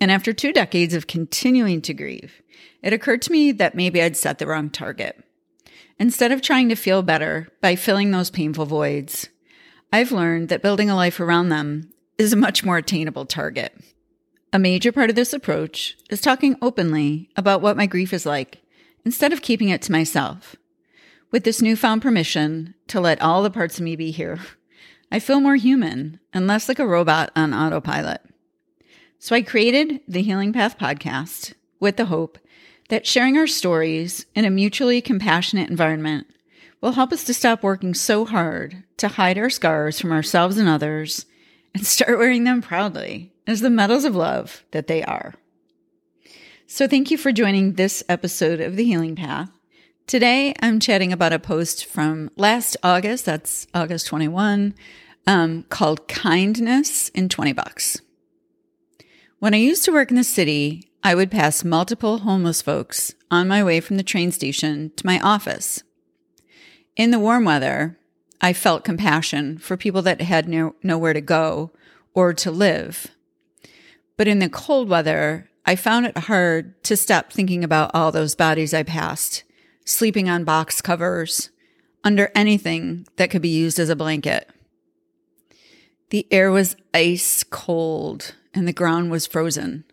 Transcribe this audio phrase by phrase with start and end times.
[0.00, 2.42] And after two decades of continuing to grieve,
[2.82, 5.22] it occurred to me that maybe I'd set the wrong target.
[5.98, 9.28] Instead of trying to feel better by filling those painful voids,
[9.92, 13.74] I've learned that building a life around them is a much more attainable target.
[14.52, 18.62] A major part of this approach is talking openly about what my grief is like
[19.04, 20.56] instead of keeping it to myself.
[21.30, 24.38] With this newfound permission to let all the parts of me be here,
[25.12, 28.22] I feel more human and less like a robot on autopilot.
[29.22, 32.38] So I created the Healing Path podcast with the hope
[32.88, 36.26] that sharing our stories in a mutually compassionate environment
[36.80, 40.70] will help us to stop working so hard to hide our scars from ourselves and
[40.70, 41.26] others
[41.74, 45.34] and start wearing them proudly as the medals of love that they are.
[46.66, 49.50] So thank you for joining this episode of The Healing Path.
[50.06, 54.74] Today I'm chatting about a post from last August, that's August 21,
[55.26, 58.00] um, called Kindness in 20 Bucks.
[59.40, 63.48] When I used to work in the city, I would pass multiple homeless folks on
[63.48, 65.82] my way from the train station to my office.
[66.94, 67.98] In the warm weather,
[68.42, 71.70] I felt compassion for people that had no, nowhere to go
[72.12, 73.06] or to live.
[74.18, 78.34] But in the cold weather, I found it hard to stop thinking about all those
[78.34, 79.44] bodies I passed,
[79.86, 81.48] sleeping on box covers,
[82.04, 84.50] under anything that could be used as a blanket.
[86.10, 89.84] The air was ice cold and the ground was frozen.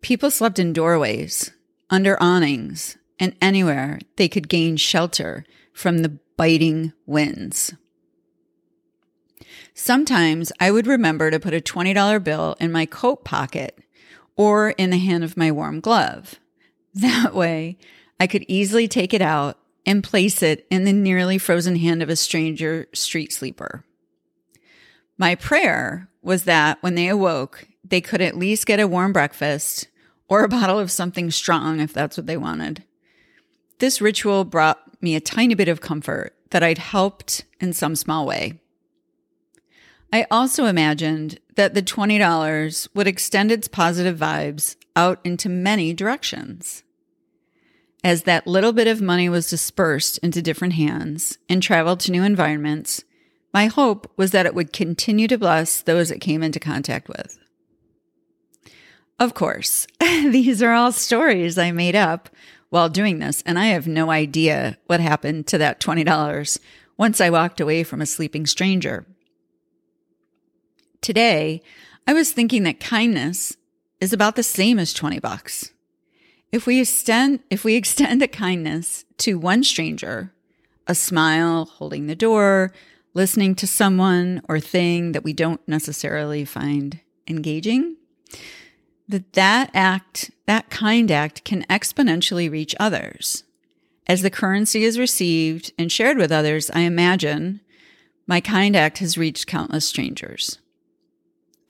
[0.00, 1.52] People slept in doorways,
[1.90, 7.74] under awnings, and anywhere they could gain shelter from the biting winds.
[9.74, 13.78] Sometimes I would remember to put a $20 bill in my coat pocket
[14.36, 16.36] or in the hand of my warm glove.
[16.94, 17.78] That way,
[18.18, 22.08] I could easily take it out and place it in the nearly frozen hand of
[22.08, 23.84] a stranger street sleeper.
[25.18, 29.86] My prayer was that when they awoke, they could at least get a warm breakfast
[30.28, 32.82] or a bottle of something strong if that's what they wanted.
[33.78, 38.26] This ritual brought me a tiny bit of comfort that I'd helped in some small
[38.26, 38.58] way.
[40.12, 46.82] I also imagined that the $20 would extend its positive vibes out into many directions.
[48.02, 52.24] As that little bit of money was dispersed into different hands and traveled to new
[52.24, 53.04] environments,
[53.56, 57.38] my hope was that it would continue to bless those it came into contact with.
[59.18, 62.28] Of course, these are all stories I made up
[62.68, 66.58] while doing this, and I have no idea what happened to that $20
[66.98, 69.06] once I walked away from a sleeping stranger.
[71.00, 71.62] Today,
[72.06, 73.56] I was thinking that kindness
[74.02, 75.72] is about the same as 20 bucks.
[76.52, 80.34] If we extend if we extend a kindness to one stranger,
[80.86, 82.74] a smile, holding the door,
[83.16, 87.96] listening to someone or thing that we don't necessarily find engaging,
[89.08, 93.42] that that act, that kind act can exponentially reach others.
[94.06, 97.62] As the currency is received and shared with others, I imagine
[98.26, 100.58] my kind act has reached countless strangers.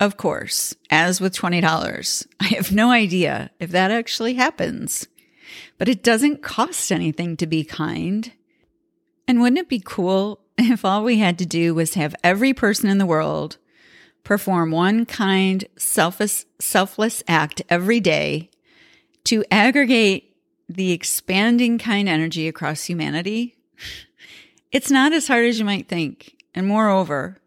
[0.00, 5.06] Of course, as with $20, I have no idea if that actually happens,
[5.78, 8.32] but it doesn't cost anything to be kind.
[9.28, 12.88] And wouldn't it be cool if all we had to do was have every person
[12.88, 13.58] in the world
[14.24, 18.50] perform one kind, selfless, selfless act every day
[19.24, 20.36] to aggregate
[20.68, 23.56] the expanding kind energy across humanity?
[24.72, 26.36] It's not as hard as you might think.
[26.54, 27.40] And moreover,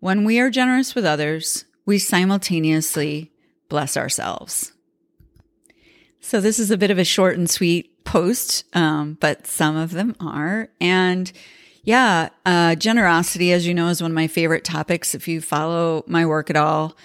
[0.00, 3.32] when we are generous with others, we simultaneously
[3.68, 4.72] bless ourselves.
[6.20, 9.92] So this is a bit of a short and sweet post, um, but some of
[9.92, 10.68] them are.
[10.80, 11.30] And
[11.86, 15.14] yeah, uh, generosity, as you know, is one of my favorite topics.
[15.14, 16.96] If you follow my work at all,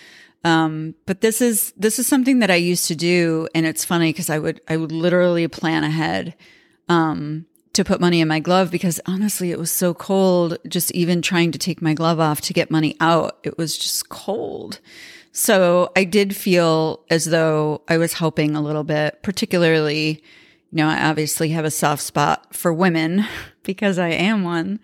[0.43, 4.09] um, but this is this is something that I used to do, and it's funny
[4.09, 6.33] because I would I would literally plan ahead
[6.89, 10.57] um, to put money in my glove because honestly, it was so cold.
[10.67, 14.09] Just even trying to take my glove off to get money out, it was just
[14.09, 14.79] cold.
[15.31, 20.23] So I did feel as though I was helping a little bit, particularly
[20.71, 23.25] you know, I obviously have a soft spot for women
[23.63, 24.79] because I am one,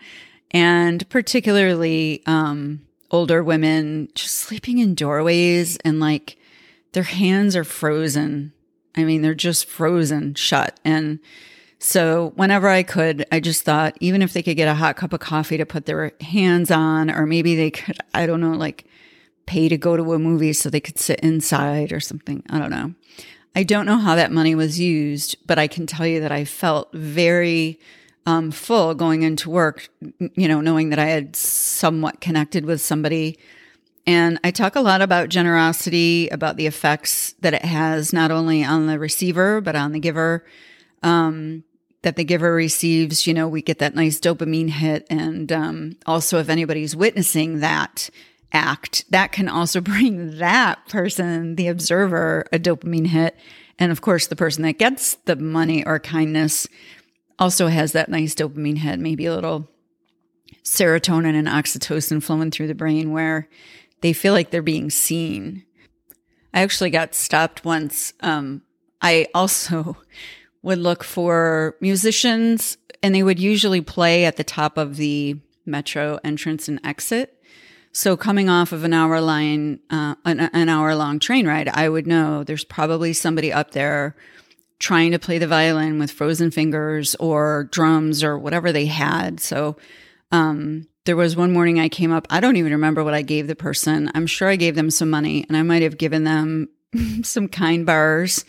[0.52, 2.82] and particularly um,
[3.12, 6.38] older women just sleeping in doorways and like
[6.94, 8.54] their hands are frozen
[8.98, 10.80] I mean, they're just frozen shut.
[10.84, 11.20] And
[11.80, 15.14] so whenever I could, I just thought, even if they could get a hot cup
[15.14, 18.86] of coffee to put their hands on, or maybe they could, I don't know, like
[19.46, 22.44] pay to go to a movie so they could sit inside or something.
[22.50, 22.94] I don't know.
[23.56, 26.44] I don't know how that money was used, but I can tell you that I
[26.44, 27.80] felt very
[28.28, 29.88] um, full going into work,
[30.20, 33.40] you know, knowing that I had somewhat connected with somebody.
[34.06, 38.66] And I talk a lot about generosity, about the effects that it has not only
[38.66, 40.46] on the receiver, but on the giver.
[41.02, 41.64] Um,
[42.02, 45.08] that the giver receives, you know, we get that nice dopamine hit.
[45.10, 48.10] And um, also, if anybody's witnessing that
[48.52, 53.38] act, that can also bring that person, the observer, a dopamine hit.
[53.80, 56.68] And of course, the person that gets the money or kindness
[57.40, 59.68] also has that nice dopamine hit, maybe a little
[60.64, 63.48] serotonin and oxytocin flowing through the brain where
[64.02, 65.64] they feel like they're being seen.
[66.54, 68.14] I actually got stopped once.
[68.22, 68.62] Um,
[69.02, 69.98] I also
[70.62, 76.20] would look for musicians, and they would usually play at the top of the metro
[76.24, 77.34] entrance and exit.
[77.92, 81.90] So coming off of an hour line, uh, an, an hour long train ride, I
[81.90, 84.16] would know there's probably somebody up there
[84.80, 89.40] trying to play the violin with frozen fingers or drums or whatever they had.
[89.40, 89.78] So,
[90.32, 92.28] um, there was one morning I came up.
[92.30, 94.12] I don't even remember what I gave the person.
[94.14, 96.68] I'm sure I gave them some money and I might have given them
[97.24, 98.44] some kind bars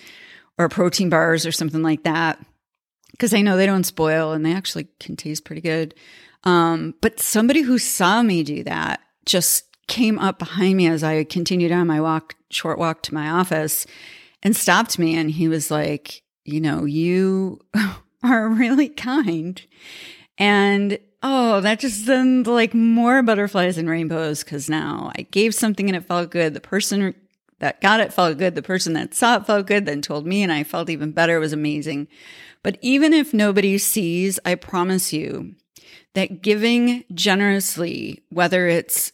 [0.59, 2.45] or protein bars or something like that
[3.13, 5.95] because I know they don't spoil and they actually can taste pretty good.
[6.45, 11.25] Um, but somebody who saw me do that just came up behind me as I
[11.25, 13.87] continued on my walk, short walk to my office
[14.43, 15.17] and stopped me.
[15.17, 17.61] And he was like, you know, you
[18.23, 19.61] are really kind.
[20.38, 25.88] And oh, that just then like more butterflies and rainbows because now I gave something
[25.88, 26.55] and it felt good.
[26.55, 27.14] The person
[27.61, 28.55] that got it felt good.
[28.55, 31.37] The person that saw it felt good, then told me, and I felt even better.
[31.37, 32.08] It was amazing.
[32.62, 35.55] But even if nobody sees, I promise you
[36.14, 39.12] that giving generously, whether it's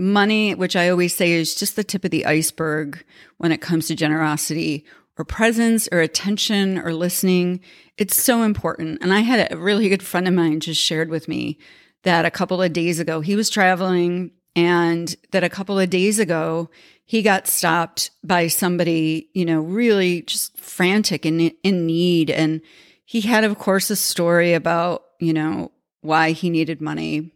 [0.00, 3.04] money, which I always say is just the tip of the iceberg
[3.36, 4.84] when it comes to generosity,
[5.18, 7.60] or presence, or attention, or listening,
[7.98, 8.98] it's so important.
[9.02, 11.58] And I had a really good friend of mine just shared with me
[12.04, 16.18] that a couple of days ago, he was traveling, and that a couple of days
[16.18, 16.70] ago,
[17.04, 22.30] he got stopped by somebody, you know, really just frantic and in need.
[22.30, 22.62] And
[23.04, 27.32] he had, of course, a story about, you know, why he needed money.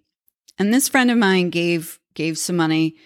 [0.58, 2.96] And this friend of mine gave gave some money.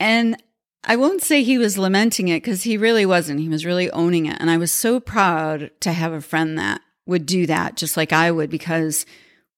[0.00, 0.36] And
[0.84, 3.40] I won't say he was lamenting it because he really wasn't.
[3.40, 4.36] He was really owning it.
[4.40, 8.12] And I was so proud to have a friend that would do that just like
[8.12, 9.06] I would because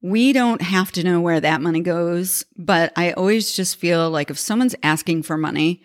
[0.03, 2.45] we don't have to know where that money goes.
[2.57, 5.83] But I always just feel like if someone's asking for money,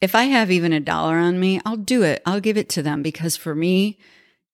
[0.00, 2.22] if I have even a dollar on me, I'll do it.
[2.26, 3.98] I'll give it to them because for me,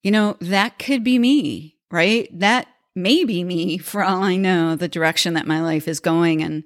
[0.03, 2.29] you know, that could be me, right?
[2.38, 6.43] That may be me for all I know, the direction that my life is going.
[6.43, 6.64] And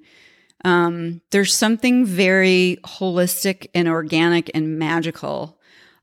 [0.63, 5.57] um, there's something very holistic and organic and magical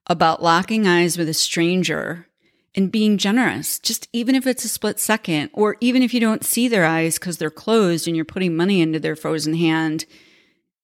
[0.07, 2.27] about locking eyes with a stranger
[2.75, 6.45] and being generous, just even if it's a split second, or even if you don't
[6.45, 10.05] see their eyes because they're closed and you're putting money into their frozen hand,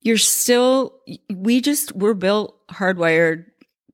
[0.01, 0.99] you're still,
[1.33, 3.47] we just, we're built hardwired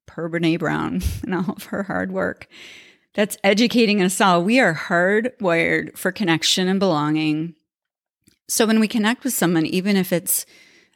[0.07, 2.49] per Brene Brown and all of her hard work.
[3.15, 4.43] That's educating us all.
[4.43, 7.55] We are hardwired for connection and belonging
[8.51, 10.45] so when we connect with someone, even if it's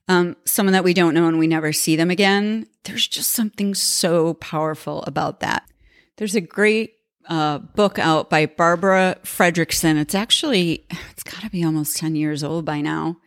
[0.08, 3.74] um, someone that we don't know and we never see them again, there's just something
[3.74, 5.62] so powerful about that.
[6.16, 6.94] There's a great
[7.28, 9.96] uh, book out by Barbara Fredrickson.
[9.98, 13.18] It's actually, it's got to be almost 10 years old by now.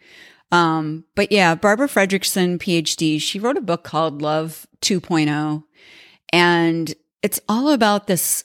[0.51, 5.63] Um, but yeah, Barbara Fredrickson, PhD, she wrote a book called Love 2.0.
[6.33, 6.93] And
[7.23, 8.43] it's all about this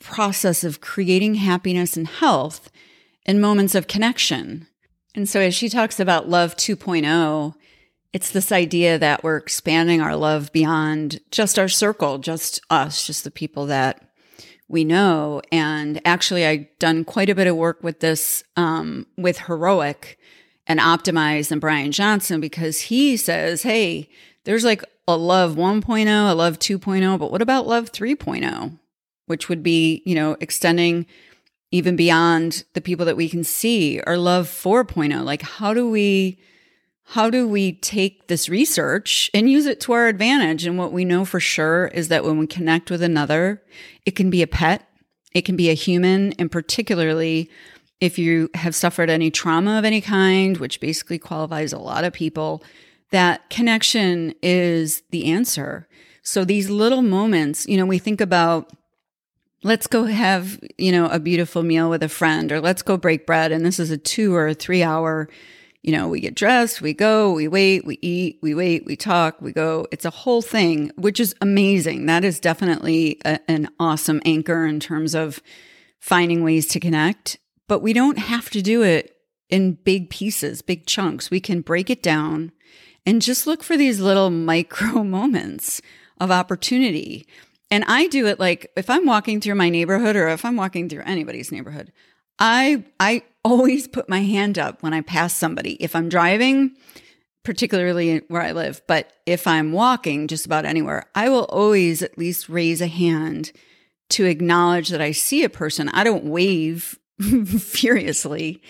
[0.00, 2.70] process of creating happiness and health
[3.26, 4.68] in moments of connection.
[5.14, 7.54] And so as she talks about love 2.0,
[8.12, 13.24] it's this idea that we're expanding our love beyond just our circle, just us, just
[13.24, 14.00] the people that
[14.68, 15.42] we know.
[15.50, 20.18] And actually, I've done quite a bit of work with this, um, with Heroic
[20.66, 24.08] and Optimize and Brian Johnson, because he says, Hey,
[24.44, 28.78] there's like a love 1.0, a love 2.0, but what about love 3.0?
[29.26, 31.06] Which would be, you know, extending
[31.74, 36.38] even beyond the people that we can see or love 4.0 like how do we
[37.08, 40.64] how do we take this research and use it to our advantage?
[40.64, 43.60] And what we know for sure is that when we connect with another
[44.06, 44.88] it can be a pet
[45.32, 47.50] it can be a human and particularly
[48.00, 52.12] if you have suffered any trauma of any kind which basically qualifies a lot of
[52.12, 52.62] people
[53.10, 55.88] that connection is the answer.
[56.22, 58.70] So these little moments, you know, we think about
[59.64, 63.26] let's go have, you know, a beautiful meal with a friend or let's go break
[63.26, 63.50] bread.
[63.50, 65.28] And this is a two or a three hour,
[65.82, 69.40] you know, we get dressed, we go, we wait, we eat, we wait, we talk,
[69.40, 69.86] we go.
[69.90, 72.06] It's a whole thing, which is amazing.
[72.06, 75.42] That is definitely a, an awesome anchor in terms of
[75.98, 77.38] finding ways to connect.
[77.66, 79.16] But we don't have to do it
[79.48, 81.30] in big pieces, big chunks.
[81.30, 82.52] We can break it down
[83.06, 85.80] and just look for these little micro moments
[86.20, 87.26] of opportunity.
[87.74, 90.88] And I do it like if I'm walking through my neighborhood or if I'm walking
[90.88, 91.90] through anybody's neighborhood,
[92.38, 95.72] I I always put my hand up when I pass somebody.
[95.82, 96.76] If I'm driving,
[97.42, 102.16] particularly where I live, but if I'm walking just about anywhere, I will always at
[102.16, 103.50] least raise a hand
[104.10, 105.88] to acknowledge that I see a person.
[105.88, 106.96] I don't wave
[107.58, 108.62] furiously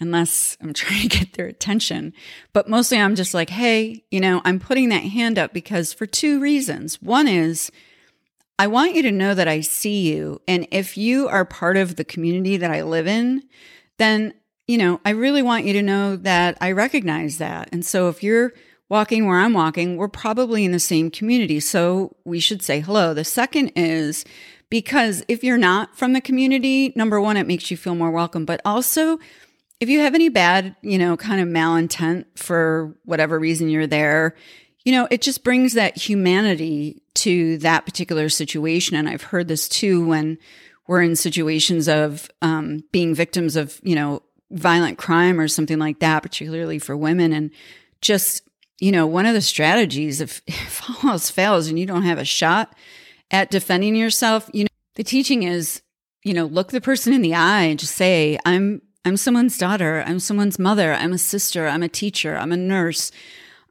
[0.00, 2.14] unless I'm trying to get their attention.
[2.54, 6.06] But mostly I'm just like, hey, you know, I'm putting that hand up because for
[6.06, 7.02] two reasons.
[7.02, 7.70] One is
[8.58, 10.40] I want you to know that I see you.
[10.48, 13.42] And if you are part of the community that I live in,
[13.98, 14.34] then,
[14.66, 17.68] you know, I really want you to know that I recognize that.
[17.72, 18.52] And so if you're
[18.88, 21.60] walking where I'm walking, we're probably in the same community.
[21.60, 23.12] So we should say hello.
[23.12, 24.24] The second is
[24.70, 28.44] because if you're not from the community, number one, it makes you feel more welcome,
[28.44, 29.18] but also
[29.80, 34.34] if you have any bad, you know, kind of malintent for whatever reason you're there,
[34.84, 38.96] you know, it just brings that humanity to that particular situation.
[38.96, 40.38] And I've heard this too when
[40.86, 45.98] we're in situations of um, being victims of, you know, violent crime or something like
[46.00, 47.32] that, particularly for women.
[47.32, 47.50] And
[48.00, 48.42] just,
[48.78, 52.18] you know, one of the strategies, if, if all else fails and you don't have
[52.18, 52.74] a shot
[53.30, 55.82] at defending yourself, you know, the teaching is,
[56.22, 60.02] you know, look the person in the eye and just say, I'm I'm someone's daughter.
[60.04, 60.92] I'm someone's mother.
[60.92, 61.68] I'm a sister.
[61.68, 62.36] I'm a teacher.
[62.36, 63.12] I'm a nurse.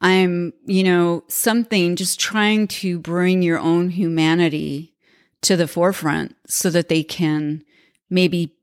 [0.02, 4.94] I'm, you know, something just trying to bring your own humanity
[5.42, 7.64] to the forefront so that they can
[8.10, 8.56] maybe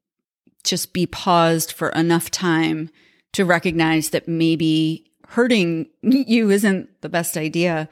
[0.65, 2.91] just be paused for enough time
[3.33, 7.89] to recognize that maybe hurting you isn't the best idea.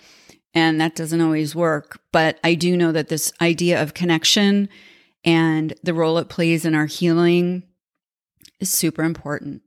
[0.52, 2.00] And that doesn't always work.
[2.12, 4.68] But I do know that this idea of connection
[5.25, 7.62] and the role it plays in our healing
[8.61, 9.62] is super important.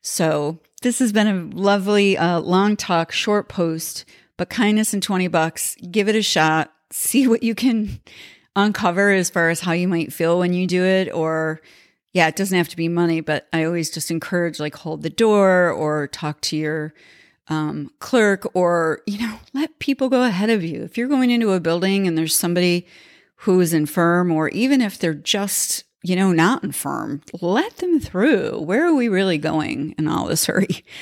[0.00, 4.04] So this has been a lovely, uh, long talk, short post,
[4.36, 5.76] but kindness and 20 bucks.
[5.90, 6.72] Give it a shot.
[6.90, 8.00] See what you can
[8.54, 11.12] uncover as far as how you might feel when you do it.
[11.12, 11.60] Or,
[12.12, 15.10] yeah, it doesn't have to be money, but I always just encourage like hold the
[15.10, 16.94] door or talk to your
[17.48, 20.82] um, clerk or, you know, let people go ahead of you.
[20.82, 22.86] If you're going into a building and there's somebody
[23.40, 27.22] who is infirm, or even if they're just you know, not infirm.
[27.40, 28.60] Let them through.
[28.60, 30.84] Where are we really going in all this hurry?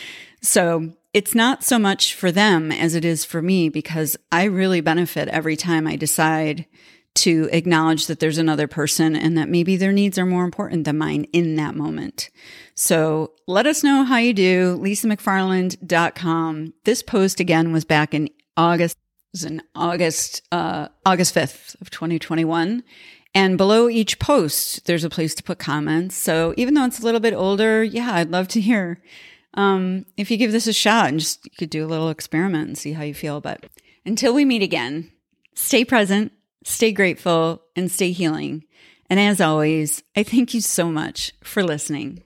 [0.47, 4.83] So it's not so much for them as it is for me because I really
[4.83, 6.67] benefit every time I decide
[7.15, 10.99] to acknowledge that there's another person and that maybe their needs are more important than
[10.99, 12.31] mine in that moment.
[12.75, 14.79] So let us know how you do.
[14.79, 16.75] LisaMcFarland.com.
[16.85, 18.99] This post again was back in August,
[19.33, 22.83] was in August, uh, August 5th of 2021.
[23.35, 26.17] And below each post, there's a place to put comments.
[26.17, 29.01] So even though it's a little bit older, yeah, I'd love to hear
[29.55, 32.69] um, if you give this a shot and just you could do a little experiment
[32.69, 33.41] and see how you feel.
[33.41, 33.67] But
[34.05, 35.11] until we meet again,
[35.55, 36.33] stay present,
[36.65, 38.65] stay grateful, and stay healing.
[39.09, 42.23] And as always, I thank you so much for listening.